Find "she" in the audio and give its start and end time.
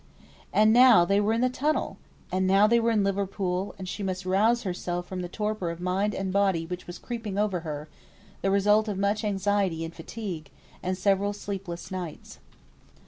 3.87-4.01